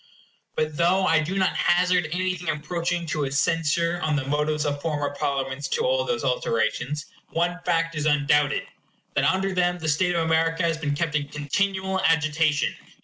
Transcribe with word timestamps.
But 0.55 0.77
though 0.77 1.05
I 1.05 1.19
do 1.19 1.37
not 1.37 1.55
hazard 1.55 2.07
anything 2.11 2.49
approaching 2.49 3.05
to 3.05 3.23
a 3.25 3.31
censure 3.31 4.01
on 4.01 4.15
the 4.15 4.25
motives 4.25 4.65
of 4.65 4.81
former 4.81 5.13
Parliaments 5.13 5.67
to 5.67 5.83
all 5.85 6.03
those 6.05 6.23
alterations, 6.23 7.05
one 7.29 7.59
fact 7.67 7.93
is 7.93 8.07
undoubted—that 8.07 9.23
under 9.23 9.53
them 9.53 9.77
the 9.77 9.87
state 9.87 10.15
of 10.15 10.25
America 10.25 10.63
has 10.63 10.71
ica 10.71 10.73
has 10.73 10.81
been 10.81 10.95
kept 10.95 11.13
in 11.15 11.27
continual 11.27 12.01
agitation. 12.01 12.75